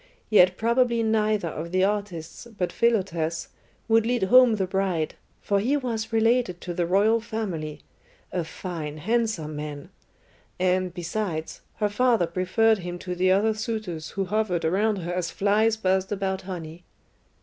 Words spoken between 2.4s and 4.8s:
but Philotas, would lead home the